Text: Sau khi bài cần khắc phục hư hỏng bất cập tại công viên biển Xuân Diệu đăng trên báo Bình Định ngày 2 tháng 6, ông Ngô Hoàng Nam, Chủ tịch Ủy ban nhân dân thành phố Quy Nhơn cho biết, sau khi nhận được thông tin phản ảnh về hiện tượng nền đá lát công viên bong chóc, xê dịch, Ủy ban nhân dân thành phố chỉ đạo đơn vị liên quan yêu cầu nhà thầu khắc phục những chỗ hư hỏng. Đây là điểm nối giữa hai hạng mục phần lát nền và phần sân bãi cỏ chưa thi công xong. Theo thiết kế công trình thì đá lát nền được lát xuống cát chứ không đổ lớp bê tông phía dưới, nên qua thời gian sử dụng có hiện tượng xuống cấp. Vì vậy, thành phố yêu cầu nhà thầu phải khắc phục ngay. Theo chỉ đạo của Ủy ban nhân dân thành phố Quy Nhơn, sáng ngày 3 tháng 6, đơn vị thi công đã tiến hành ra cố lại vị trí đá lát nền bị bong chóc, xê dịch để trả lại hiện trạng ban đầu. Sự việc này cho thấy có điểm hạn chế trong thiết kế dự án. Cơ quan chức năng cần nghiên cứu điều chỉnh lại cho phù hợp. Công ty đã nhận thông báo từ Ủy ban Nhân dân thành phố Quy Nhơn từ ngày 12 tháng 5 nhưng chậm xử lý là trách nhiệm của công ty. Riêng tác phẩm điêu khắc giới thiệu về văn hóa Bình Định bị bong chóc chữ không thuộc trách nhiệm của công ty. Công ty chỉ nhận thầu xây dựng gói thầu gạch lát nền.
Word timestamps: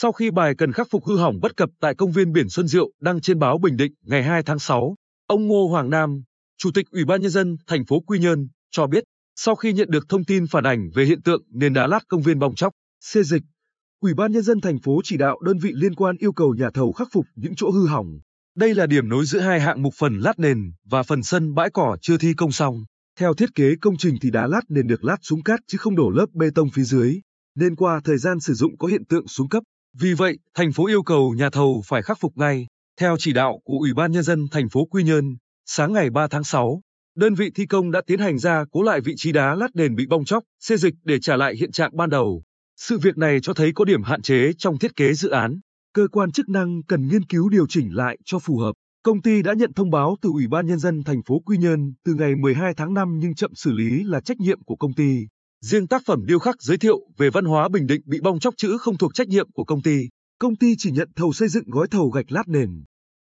Sau 0.00 0.12
khi 0.12 0.30
bài 0.30 0.54
cần 0.54 0.72
khắc 0.72 0.90
phục 0.90 1.04
hư 1.04 1.16
hỏng 1.16 1.40
bất 1.42 1.56
cập 1.56 1.70
tại 1.80 1.94
công 1.94 2.12
viên 2.12 2.32
biển 2.32 2.48
Xuân 2.48 2.68
Diệu 2.68 2.90
đăng 3.00 3.20
trên 3.20 3.38
báo 3.38 3.58
Bình 3.58 3.76
Định 3.76 3.92
ngày 4.02 4.22
2 4.22 4.42
tháng 4.42 4.58
6, 4.58 4.94
ông 5.26 5.46
Ngô 5.46 5.68
Hoàng 5.68 5.90
Nam, 5.90 6.22
Chủ 6.58 6.70
tịch 6.74 6.90
Ủy 6.90 7.04
ban 7.04 7.20
nhân 7.20 7.30
dân 7.30 7.56
thành 7.66 7.84
phố 7.84 8.00
Quy 8.00 8.18
Nhơn 8.18 8.48
cho 8.70 8.86
biết, 8.86 9.04
sau 9.36 9.54
khi 9.54 9.72
nhận 9.72 9.90
được 9.90 10.08
thông 10.08 10.24
tin 10.24 10.46
phản 10.46 10.64
ảnh 10.64 10.90
về 10.94 11.04
hiện 11.04 11.22
tượng 11.22 11.42
nền 11.50 11.72
đá 11.72 11.86
lát 11.86 12.00
công 12.08 12.22
viên 12.22 12.38
bong 12.38 12.54
chóc, 12.54 12.72
xê 13.00 13.22
dịch, 13.22 13.42
Ủy 14.00 14.14
ban 14.14 14.32
nhân 14.32 14.42
dân 14.42 14.60
thành 14.60 14.78
phố 14.78 15.00
chỉ 15.04 15.16
đạo 15.16 15.40
đơn 15.44 15.58
vị 15.58 15.70
liên 15.74 15.94
quan 15.94 16.16
yêu 16.18 16.32
cầu 16.32 16.54
nhà 16.58 16.70
thầu 16.74 16.92
khắc 16.92 17.08
phục 17.12 17.24
những 17.34 17.54
chỗ 17.56 17.70
hư 17.70 17.86
hỏng. 17.86 18.18
Đây 18.56 18.74
là 18.74 18.86
điểm 18.86 19.08
nối 19.08 19.24
giữa 19.24 19.40
hai 19.40 19.60
hạng 19.60 19.82
mục 19.82 19.94
phần 19.98 20.18
lát 20.18 20.38
nền 20.38 20.72
và 20.84 21.02
phần 21.02 21.22
sân 21.22 21.54
bãi 21.54 21.70
cỏ 21.70 21.96
chưa 22.02 22.18
thi 22.18 22.34
công 22.34 22.52
xong. 22.52 22.84
Theo 23.18 23.34
thiết 23.34 23.54
kế 23.54 23.76
công 23.80 23.96
trình 23.96 24.16
thì 24.20 24.30
đá 24.30 24.46
lát 24.46 24.60
nền 24.68 24.86
được 24.86 25.04
lát 25.04 25.16
xuống 25.22 25.42
cát 25.42 25.60
chứ 25.66 25.78
không 25.78 25.96
đổ 25.96 26.10
lớp 26.10 26.26
bê 26.32 26.50
tông 26.54 26.70
phía 26.70 26.84
dưới, 26.84 27.20
nên 27.54 27.76
qua 27.76 28.00
thời 28.04 28.18
gian 28.18 28.40
sử 28.40 28.54
dụng 28.54 28.78
có 28.78 28.88
hiện 28.88 29.04
tượng 29.04 29.28
xuống 29.28 29.48
cấp. 29.48 29.62
Vì 30.00 30.14
vậy, 30.14 30.38
thành 30.54 30.72
phố 30.72 30.86
yêu 30.86 31.02
cầu 31.02 31.34
nhà 31.34 31.50
thầu 31.50 31.82
phải 31.86 32.02
khắc 32.02 32.20
phục 32.20 32.38
ngay. 32.38 32.66
Theo 33.00 33.16
chỉ 33.18 33.32
đạo 33.32 33.60
của 33.64 33.78
Ủy 33.78 33.94
ban 33.94 34.12
nhân 34.12 34.22
dân 34.22 34.46
thành 34.50 34.68
phố 34.68 34.84
Quy 34.84 35.02
Nhơn, 35.02 35.36
sáng 35.66 35.92
ngày 35.92 36.10
3 36.10 36.26
tháng 36.28 36.44
6, 36.44 36.80
đơn 37.16 37.34
vị 37.34 37.50
thi 37.54 37.66
công 37.66 37.90
đã 37.90 38.00
tiến 38.06 38.18
hành 38.18 38.38
ra 38.38 38.64
cố 38.70 38.82
lại 38.82 39.00
vị 39.00 39.14
trí 39.16 39.32
đá 39.32 39.54
lát 39.54 39.68
nền 39.74 39.94
bị 39.94 40.06
bong 40.06 40.24
chóc, 40.24 40.44
xê 40.60 40.76
dịch 40.76 40.94
để 41.04 41.20
trả 41.20 41.36
lại 41.36 41.54
hiện 41.56 41.72
trạng 41.72 41.96
ban 41.96 42.10
đầu. 42.10 42.42
Sự 42.76 42.98
việc 42.98 43.18
này 43.18 43.40
cho 43.42 43.54
thấy 43.54 43.72
có 43.74 43.84
điểm 43.84 44.02
hạn 44.02 44.22
chế 44.22 44.52
trong 44.58 44.78
thiết 44.78 44.96
kế 44.96 45.14
dự 45.14 45.28
án. 45.28 45.60
Cơ 45.94 46.08
quan 46.12 46.32
chức 46.32 46.48
năng 46.48 46.82
cần 46.82 47.08
nghiên 47.08 47.24
cứu 47.24 47.48
điều 47.48 47.66
chỉnh 47.66 47.94
lại 47.94 48.18
cho 48.24 48.38
phù 48.38 48.58
hợp. 48.58 48.72
Công 49.02 49.22
ty 49.22 49.42
đã 49.42 49.52
nhận 49.54 49.72
thông 49.72 49.90
báo 49.90 50.16
từ 50.22 50.30
Ủy 50.30 50.46
ban 50.46 50.66
Nhân 50.66 50.78
dân 50.78 51.04
thành 51.04 51.22
phố 51.22 51.38
Quy 51.46 51.58
Nhơn 51.58 51.92
từ 52.04 52.14
ngày 52.14 52.34
12 52.36 52.74
tháng 52.74 52.94
5 52.94 53.18
nhưng 53.18 53.34
chậm 53.34 53.54
xử 53.54 53.72
lý 53.72 54.04
là 54.04 54.20
trách 54.20 54.40
nhiệm 54.40 54.62
của 54.62 54.76
công 54.76 54.94
ty. 54.94 55.26
Riêng 55.64 55.86
tác 55.86 56.02
phẩm 56.06 56.26
điêu 56.26 56.38
khắc 56.38 56.62
giới 56.62 56.78
thiệu 56.78 57.00
về 57.16 57.30
văn 57.30 57.44
hóa 57.44 57.68
Bình 57.68 57.86
Định 57.86 58.00
bị 58.04 58.20
bong 58.20 58.40
chóc 58.40 58.54
chữ 58.56 58.76
không 58.80 58.98
thuộc 58.98 59.14
trách 59.14 59.28
nhiệm 59.28 59.52
của 59.52 59.64
công 59.64 59.82
ty. 59.82 59.98
Công 60.38 60.56
ty 60.56 60.74
chỉ 60.78 60.90
nhận 60.90 61.08
thầu 61.16 61.32
xây 61.32 61.48
dựng 61.48 61.64
gói 61.66 61.88
thầu 61.88 62.08
gạch 62.10 62.32
lát 62.32 62.48
nền. 62.48 62.84